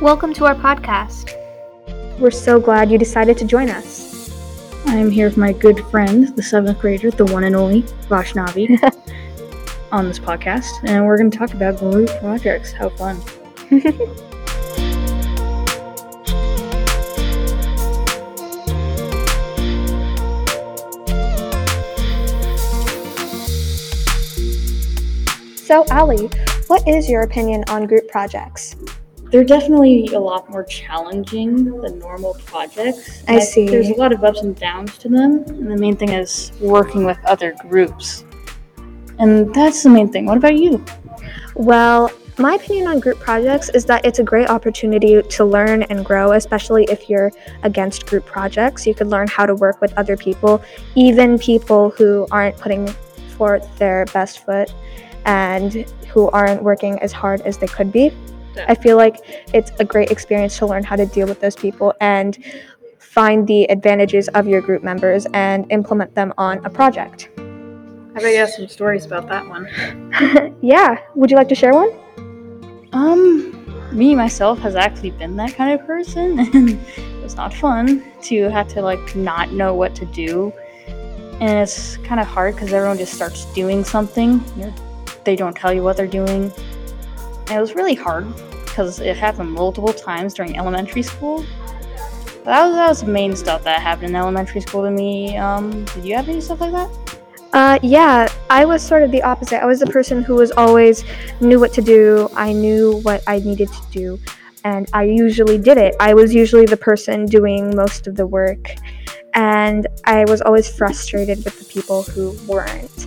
[0.00, 1.32] Welcome to our podcast.
[2.20, 4.30] We're so glad you decided to join us.
[4.86, 8.78] I'm here with my good friend, the seventh grader, the one and only Vaishnavi,
[9.90, 12.70] on this podcast, and we're going to talk about group projects.
[12.70, 13.20] How fun!
[25.56, 26.28] So, Ally,
[26.68, 28.76] what is your opinion on group projects?
[29.30, 33.22] They're definitely a lot more challenging than normal projects.
[33.28, 33.66] I And see.
[33.68, 37.04] There's a lot of ups and downs to them, and the main thing is working
[37.04, 38.24] with other groups.
[39.18, 40.26] And that's the main thing.
[40.26, 40.82] What about you?
[41.54, 46.04] Well, my opinion on group projects is that it's a great opportunity to learn and
[46.04, 47.32] grow, especially if you're
[47.64, 48.86] against group projects.
[48.86, 50.62] You could learn how to work with other people,
[50.94, 52.86] even people who aren't putting
[53.36, 54.72] forth their best foot
[55.24, 58.12] and who aren't working as hard as they could be.
[58.66, 59.16] I feel like
[59.52, 62.38] it's a great experience to learn how to deal with those people and
[62.98, 67.30] find the advantages of your group members and implement them on a project.
[68.14, 69.68] I bet you have some stories about that one.
[70.62, 71.90] yeah, would you like to share one?
[72.92, 76.80] Um, me myself has actually been that kind of person, and
[77.24, 80.52] it's not fun to have to like not know what to do,
[81.40, 84.42] and it's kind of hard because everyone just starts doing something.
[84.56, 84.74] You're,
[85.24, 86.52] they don't tell you what they're doing,
[87.48, 88.26] and it was really hard
[88.64, 91.44] because it happened multiple times during elementary school.
[92.44, 95.36] But that was that was the main stuff that happened in elementary school to me.
[95.36, 97.18] Um, did you have any stuff like that?
[97.52, 99.62] Uh, yeah, I was sort of the opposite.
[99.62, 101.04] I was the person who was always
[101.40, 102.28] knew what to do.
[102.34, 104.20] I knew what I needed to do,
[104.64, 105.96] and I usually did it.
[105.98, 108.74] I was usually the person doing most of the work,
[109.32, 113.06] and I was always frustrated with the people who weren't.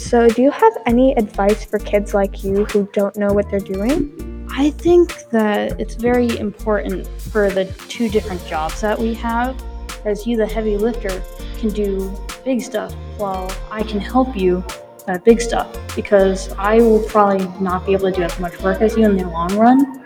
[0.00, 3.60] So, do you have any advice for kids like you who don't know what they're
[3.60, 4.48] doing?
[4.50, 9.62] I think that it's very important for the two different jobs that we have,
[10.04, 11.22] as you, the heavy lifter,
[11.58, 12.12] can do
[12.44, 14.64] big stuff while I can help you
[15.06, 18.80] with big stuff because I will probably not be able to do as much work
[18.80, 20.04] as you in the long run.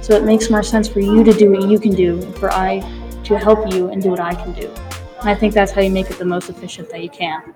[0.00, 2.50] So it makes more sense for you to do what you can do and for
[2.50, 2.80] I
[3.24, 4.72] to help you and do what I can do.
[5.20, 7.54] And I think that's how you make it the most efficient that you can.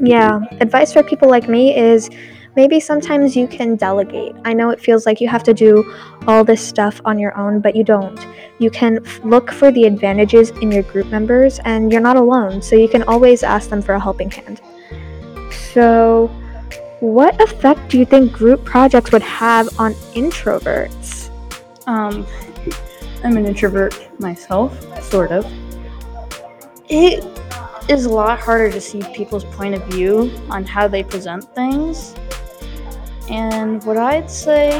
[0.00, 2.10] Yeah, advice for people like me is
[2.56, 4.34] maybe sometimes you can delegate.
[4.44, 5.94] I know it feels like you have to do
[6.26, 8.18] all this stuff on your own, but you don't.
[8.58, 12.62] You can f- look for the advantages in your group members, and you're not alone,
[12.62, 14.60] so you can always ask them for a helping hand.
[15.50, 16.28] So,
[17.00, 21.30] what effect do you think group projects would have on introverts?
[21.86, 22.26] Um,
[23.24, 25.50] I'm an introvert myself, sort of.
[26.88, 27.24] It
[27.88, 32.14] is a lot harder to see people's point of view on how they present things.
[33.28, 34.70] And what I'd say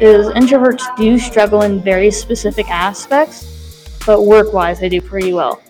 [0.00, 5.62] is introverts do struggle in very specific aspects, but work wise, they do pretty well.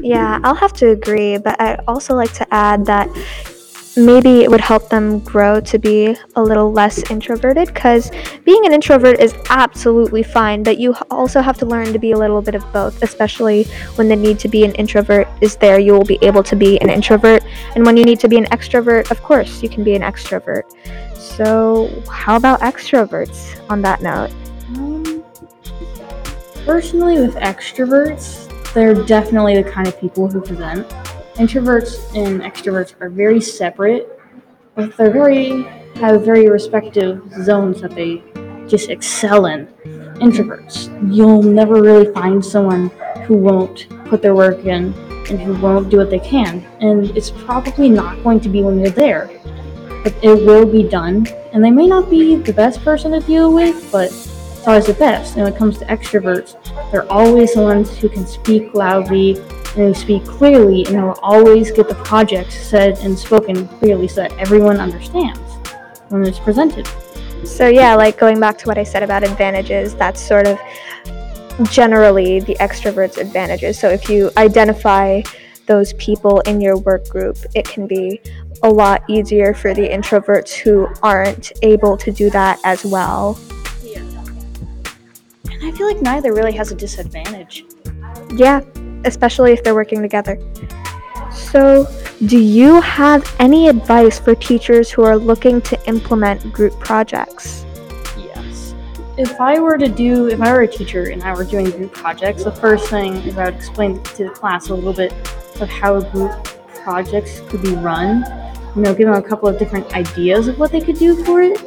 [0.00, 3.08] Yeah, I'll have to agree, but I'd also like to add that
[3.96, 8.10] maybe it would help them grow to be a little less introverted because
[8.44, 12.18] being an introvert is absolutely fine, but you also have to learn to be a
[12.18, 13.64] little bit of both, especially
[13.96, 15.78] when the need to be an introvert is there.
[15.78, 17.42] You will be able to be an introvert,
[17.74, 20.64] and when you need to be an extrovert, of course, you can be an extrovert.
[21.16, 24.30] So, how about extroverts on that note?
[24.76, 25.24] Um,
[26.64, 30.86] personally, with extroverts, they're definitely the kind of people who present.
[31.36, 34.08] Introverts and extroverts are very separate,
[34.74, 35.64] but they're very
[35.96, 38.22] have very respective zones that they
[38.66, 39.66] just excel in.
[40.16, 42.88] Introverts, you'll never really find someone
[43.26, 44.94] who won't put their work in
[45.28, 48.78] and who won't do what they can, and it's probably not going to be when
[48.78, 49.28] you're there.
[50.04, 53.52] But it will be done, and they may not be the best person to deal
[53.52, 55.34] with, but it's always the best.
[55.34, 56.56] And when it comes to extroverts,
[56.90, 59.34] they're always the ones who can speak loudly
[59.76, 64.22] and who speak clearly, and they'll always get the project said and spoken clearly so
[64.22, 65.38] that everyone understands
[66.08, 66.88] when it's presented.
[67.44, 70.58] So, yeah, like going back to what I said about advantages, that's sort of
[71.70, 73.78] generally the extrovert's advantages.
[73.78, 75.22] So, if you identify
[75.66, 78.20] those people in your work group, it can be
[78.62, 83.38] a lot easier for the introverts who aren't able to do that as well.
[85.44, 87.64] And I feel like neither really has a disadvantage.
[88.34, 88.60] Yeah,
[89.04, 90.38] especially if they're working together.
[91.32, 91.86] So,
[92.26, 97.66] do you have any advice for teachers who are looking to implement group projects?
[98.16, 98.74] Yes.
[99.18, 101.92] If I were to do, if I were a teacher and I were doing group
[101.92, 105.12] projects, the first thing is I would explain to the class a little bit
[105.60, 106.32] of how group
[106.82, 108.24] projects could be run.
[108.74, 111.42] You know, give them a couple of different ideas of what they could do for
[111.42, 111.60] it.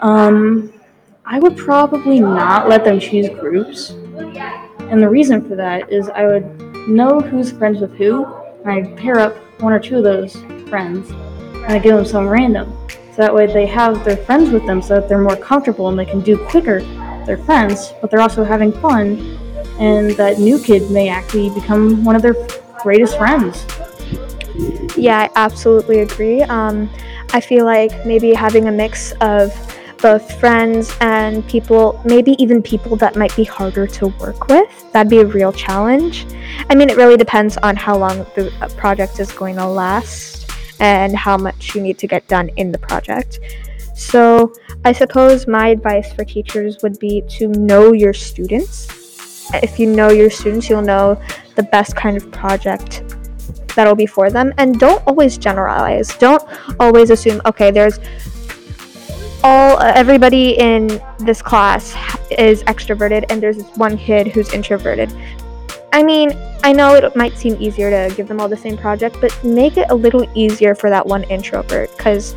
[0.00, 0.72] Um,
[1.26, 3.94] I would probably not let them choose groups.
[4.90, 6.44] And the reason for that is I would
[6.88, 8.26] know who's friends with who,
[8.64, 10.34] and I'd pair up one or two of those
[10.68, 12.76] friends, and I'd give them some random.
[12.88, 15.98] So that way they have their friends with them so that they're more comfortable and
[15.98, 16.80] they can do quicker
[17.24, 19.18] their friends, but they're also having fun,
[19.78, 22.34] and that new kid may actually become one of their
[22.82, 23.64] greatest friends.
[24.96, 26.42] Yeah, I absolutely agree.
[26.42, 26.90] Um,
[27.32, 29.54] I feel like maybe having a mix of
[29.98, 35.10] both friends and people, maybe even people that might be harder to work with, that'd
[35.10, 36.26] be a real challenge.
[36.68, 40.50] I mean, it really depends on how long the uh, project is going to last
[40.80, 43.40] and how much you need to get done in the project.
[43.94, 44.52] So,
[44.84, 48.88] I suppose my advice for teachers would be to know your students.
[49.52, 51.20] If you know your students, you'll know
[51.54, 53.02] the best kind of project
[53.74, 54.52] that'll be for them.
[54.58, 56.16] And don't always generalize.
[56.16, 56.42] Don't
[56.78, 57.98] always assume, okay, there's
[59.42, 61.94] all uh, everybody in this class
[62.30, 65.14] is extroverted and there's this one kid who's introverted.
[65.92, 66.32] I mean,
[66.62, 69.76] I know it might seem easier to give them all the same project, but make
[69.76, 72.34] it a little easier for that one introvert cuz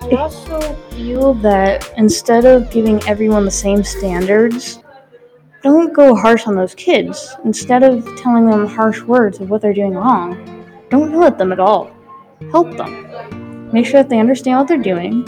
[0.00, 0.60] I also
[0.90, 4.82] feel that instead of giving everyone the same standards,
[5.62, 7.36] don't go harsh on those kids.
[7.44, 10.36] Instead of telling them harsh words of what they're doing wrong,
[10.90, 11.92] don't yell at them at all.
[12.50, 13.70] Help them.
[13.72, 15.24] Make sure that they understand what they're doing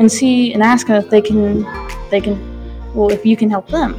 [0.00, 1.62] and see and ask them if they can
[2.10, 2.36] they can
[2.94, 3.94] well if you can help them.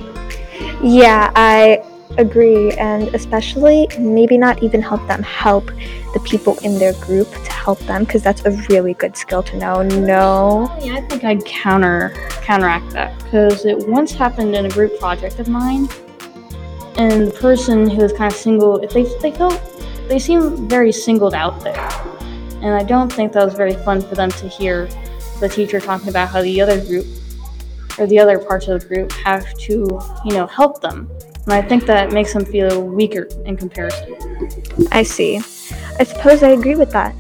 [0.83, 1.83] Yeah, I
[2.18, 5.68] agree and especially maybe not even help them help
[6.13, 9.57] the people in their group to help them because that's a really good skill to
[9.57, 9.83] know.
[9.83, 10.75] No.
[10.81, 15.39] Yeah, I think I'd counter counteract that because it once happened in a group project
[15.39, 15.88] of mine,
[16.98, 19.62] and the person who was kind of single, if they they felt
[20.09, 21.88] they seem very singled out there,
[22.63, 24.89] and I don't think that was very fun for them to hear
[25.42, 27.06] the teacher talking about how the other group
[28.00, 31.10] or the other parts of the group have to, you know, help them.
[31.46, 34.16] And I think that makes them feel weaker in comparison.
[34.92, 35.38] I see.
[36.00, 37.16] I suppose I agree with that.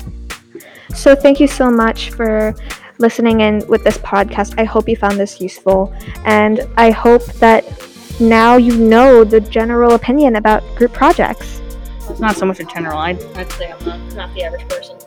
[0.95, 2.53] So, thank you so much for
[2.99, 4.53] listening in with this podcast.
[4.57, 5.93] I hope you found this useful,
[6.25, 7.65] and I hope that
[8.19, 11.61] now you know the general opinion about group projects.
[12.09, 12.99] It's not so much a general.
[12.99, 14.97] I'd, I'd say I'm not, not the average person.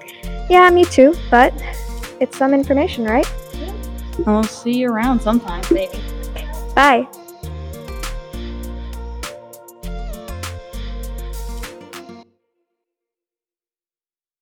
[0.51, 1.53] Yeah, me too, but
[2.21, 3.27] it's some information, right?
[4.27, 5.99] I'll see you around sometime, maybe.
[6.75, 7.09] Bye.